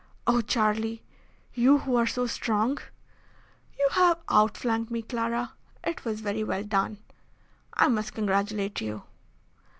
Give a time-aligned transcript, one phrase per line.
[0.25, 0.41] "Oh!
[0.41, 1.03] Charlie,
[1.53, 2.79] you who are so strong!"
[3.77, 5.53] "You have outflanked me, Clara.
[5.83, 6.97] It was very well done.
[7.75, 9.03] I must congratulate you."